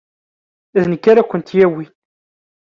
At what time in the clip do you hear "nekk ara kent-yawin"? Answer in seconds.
0.91-1.89